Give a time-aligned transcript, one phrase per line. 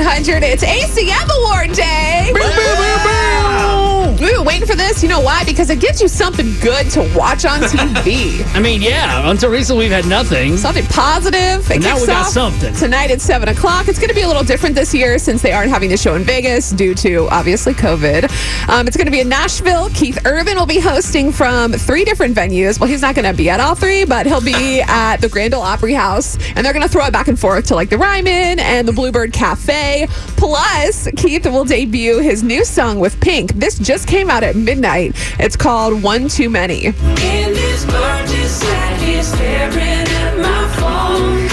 [0.00, 0.42] Y100.
[0.42, 2.32] It's ACM Award Day.
[5.04, 5.44] You know why?
[5.44, 8.42] Because it gives you something good to watch on TV.
[8.54, 10.56] I mean, yeah, until recently we've had nothing.
[10.56, 11.70] something positive.
[11.70, 12.72] It And now we got something.
[12.74, 13.86] Tonight at 7 o'clock.
[13.86, 16.14] It's going to be a little different this year since they aren't having the show
[16.14, 18.30] in Vegas due to, obviously, COVID.
[18.70, 19.90] Um, it's going to be in Nashville.
[19.90, 22.80] Keith Urban will be hosting from three different venues.
[22.80, 25.52] Well, he's not going to be at all three, but he'll be at the Grand
[25.52, 26.38] Ole Opry House.
[26.56, 28.92] And they're going to throw it back and forth to like the Ryman and the
[28.94, 30.06] Bluebird Cafe.
[30.38, 33.52] Plus, Keith will debut his new song with Pink.
[33.52, 34.93] This just came out at midnight.
[34.96, 36.86] It's called One Too Many.
[36.86, 41.48] In this bar, just sat staring at my phone.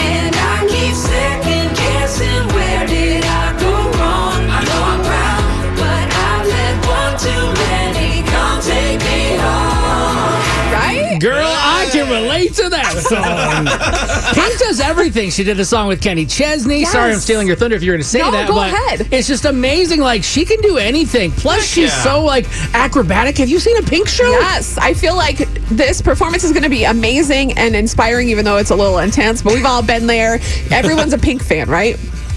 [0.00, 4.40] And I keep second guessing where did I go wrong?
[4.48, 5.44] I know I'm proud,
[5.76, 10.40] but I've let one too many come take me home.
[10.72, 11.18] Right?
[11.20, 14.34] Girl, I can relate to that song.
[14.34, 15.30] Pink does everything.
[15.30, 16.84] She did a song with Kenny Chesney.
[16.84, 18.48] Sorry, I'm stealing your thunder if you're going to say No, that.
[18.48, 19.08] go but ahead.
[19.12, 20.00] It's just amazing.
[20.00, 21.32] Like she can do anything.
[21.32, 22.02] Plus, she's yeah.
[22.02, 23.36] so like acrobatic.
[23.38, 24.30] Have you seen a Pink show?
[24.30, 28.56] Yes, I feel like this performance is going to be amazing and inspiring, even though
[28.58, 29.42] it's a little intense.
[29.42, 30.38] But we've all been there.
[30.70, 31.96] Everyone's a Pink fan, right?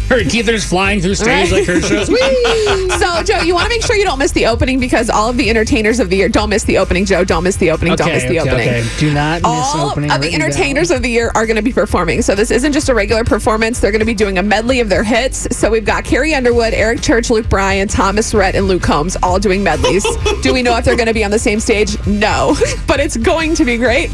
[0.09, 2.09] Her Keither's flying through stage like her shows.
[2.95, 5.37] So, Joe, you want to make sure you don't miss the opening because all of
[5.37, 7.05] the entertainers of the year don't miss the opening.
[7.05, 7.95] Joe, don't miss the opening.
[7.95, 8.69] don't miss the okay, opening.
[8.69, 8.87] okay.
[8.99, 10.33] Do not miss All of the written down.
[10.41, 12.21] entertainers of the year are going to be performing.
[12.21, 13.79] So this isn't just a regular performance.
[13.79, 15.47] They're going to be doing a medley of their hits.
[15.55, 19.39] So we've got Carrie Underwood, Eric Church, Luke Bryan, Thomas Rhett, and Luke Combs all
[19.39, 20.05] doing medleys.
[20.41, 21.97] Do we know if they're going to be on the same stage?
[22.07, 22.55] No,
[22.87, 24.09] but it's going to be great.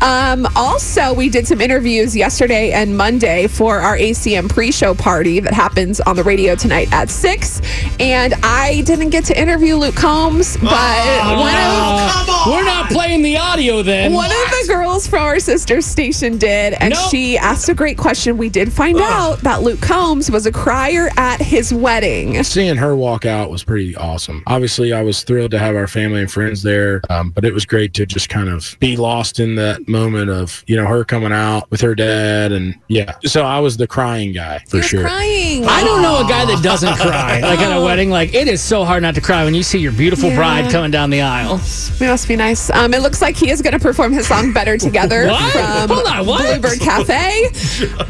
[0.00, 5.52] Um, also, we did some interviews yesterday and Monday for our ACM pre-show party that
[5.54, 7.60] happens on the radio tonight at six.
[7.98, 12.50] And I didn't get to interview Luke Combs, but one of come on.
[12.52, 14.12] We're not playing the audio then.
[14.12, 17.10] one of the girls from our sister station did, and Nope.
[17.10, 18.36] she asked a great question.
[18.38, 22.42] We did find out that Luke Combs was a crier at his wedding.
[22.44, 24.44] Seeing her walk out was pretty awesome.
[24.46, 27.66] Obviously, I was thrilled to have our family and friends there, um, but it was
[27.66, 31.32] great to just kind of be lost in that moment of you know her coming
[31.32, 33.14] out with her dad, and yeah.
[33.24, 35.02] So I was the crying guy for He was sure.
[35.02, 35.64] crying.
[35.64, 37.40] I don't know a guy that doesn't cry.
[37.40, 39.78] Like at a wedding, like it is so hard not to cry when you see
[39.78, 40.36] your beautiful Yeah.
[40.36, 41.56] bride coming down the aisle.
[41.56, 42.70] It must be nice.
[42.70, 45.52] Um, it looks like he is going to perform his song "Better Together" What?
[45.52, 46.60] from Hold on, what?
[46.60, 47.50] Bluebird Cafe.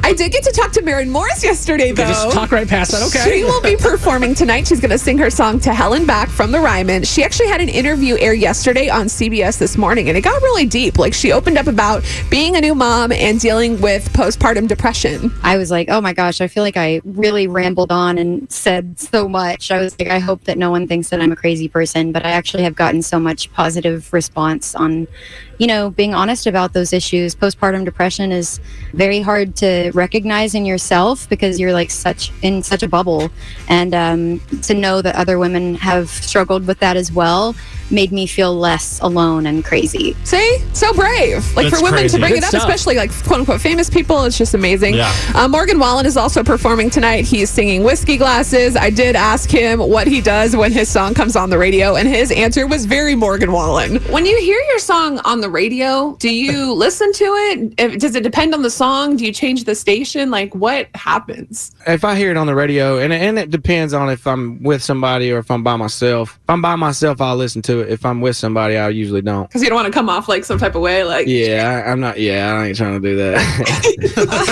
[0.02, 2.06] I did get to talk to Maren Morris yesterday, though.
[2.06, 3.02] Just talk right past that.
[3.02, 3.38] Okay.
[3.38, 4.66] She will be performing tonight.
[4.68, 7.04] She's going to sing her song to Hell and Back from the Ryman.
[7.04, 10.66] She actually had an interview air yesterday on CBS this morning, and it got really
[10.66, 10.98] deep.
[10.98, 15.32] Like she opened up about being a new mom and dealing with postpartum depression.
[15.42, 18.98] I was like, oh my gosh, I feel like I really rambled on and said
[18.98, 19.70] so much.
[19.70, 22.24] I was like, I hope that no one thinks that I'm a crazy person, but
[22.24, 25.06] I actually have gotten so much positive response on,
[25.58, 27.34] you know, being honest about those issues.
[27.34, 28.60] Postpartum depression is
[28.92, 33.30] very hard to recognize in yourself because you're like such in such a bubble,
[33.68, 37.54] and um, to know that other women have struggled with that as well
[37.90, 40.16] made me feel less alone and crazy.
[40.24, 41.44] See, so brave.
[41.54, 42.16] Like That's for women crazy.
[42.16, 42.62] to bring Good it up, stuff.
[42.62, 44.94] especially like quote unquote famous people, it's just amazing.
[44.94, 45.12] Yeah.
[45.34, 47.24] Uh, Morgan Wallen is also performing tonight.
[47.26, 48.76] He's singing Whiskey Glasses.
[48.76, 52.08] I did ask him what he does when his song comes on the radio, and
[52.08, 53.96] his answer was very Morgan Wallen.
[54.10, 57.74] When you hear your song on the radio, do you listen to it?
[57.78, 59.16] If, does it depend on the song?
[59.16, 60.30] Do you change the station?
[60.30, 61.72] Like what happens?
[61.86, 64.82] if I hear it on the radio, and and it depends on if I'm with
[64.82, 66.38] somebody or if I'm by myself.
[66.42, 67.90] If I'm by myself, I'll listen to it.
[67.90, 69.48] If I'm with somebody, I usually don't.
[69.48, 71.04] Because you don't want to come off like some type of way.
[71.04, 72.18] Like Yeah, I, I'm not.
[72.18, 74.46] Yeah, I ain't trying to do that.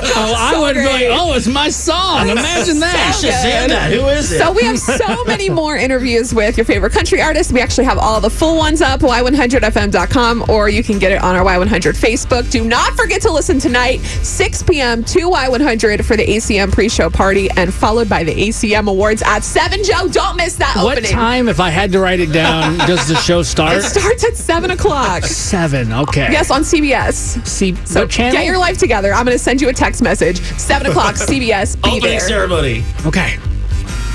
[0.22, 2.28] Oh, I wouldn't be like, oh, it's my song.
[2.28, 3.14] Imagine that.
[3.14, 3.92] So Shazam that.
[3.92, 4.38] Who is it?
[4.38, 7.52] So we have so many more interviews with your favorite country artists.
[7.52, 11.29] We actually have all the full ones up, y100fm.com, or you can get it on
[11.36, 12.50] our Y100 Facebook.
[12.50, 15.04] Do not forget to listen tonight, 6 p.m.
[15.04, 19.82] to Y100 for the ACM pre-show party, and followed by the ACM Awards at 7.
[19.84, 21.10] Joe, don't miss that What opening.
[21.12, 23.76] time, if I had to write it down, does the show start?
[23.78, 25.24] It starts at 7 o'clock.
[25.24, 25.92] Seven.
[25.92, 26.28] Okay.
[26.30, 27.46] Yes, on CBS.
[27.46, 28.32] See So what channel?
[28.32, 29.12] get your life together.
[29.12, 30.40] I'm going to send you a text message.
[30.58, 31.76] 7 o'clock, CBS.
[31.82, 32.20] Be Opening there.
[32.20, 32.84] ceremony.
[33.06, 33.36] okay.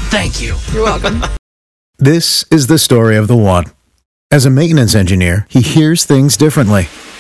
[0.10, 0.56] Thank you.
[0.72, 1.22] You're welcome.
[1.98, 3.66] This is the story of the one.
[4.32, 6.88] As a maintenance engineer, he hears things differently.